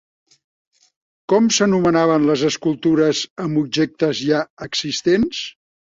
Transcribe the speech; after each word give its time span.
Com 1.33 1.51
s'anomenaven 1.59 2.27
les 2.31 2.47
escultures 2.51 3.23
amb 3.47 3.63
objectes 3.65 4.27
ja 4.33 4.45
existents? 4.71 5.49